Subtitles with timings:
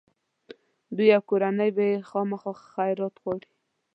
[0.97, 3.49] دوی او کورنۍ به یې خامخا خیرات غواړي.